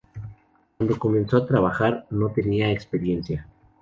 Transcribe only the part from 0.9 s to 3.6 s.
comenzó a trabajar no tenía experiencia.